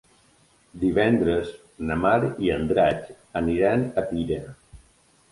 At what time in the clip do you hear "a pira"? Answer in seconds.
4.03-4.41